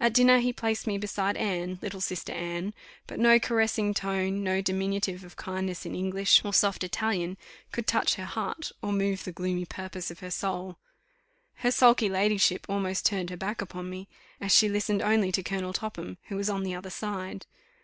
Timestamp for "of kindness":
5.22-5.86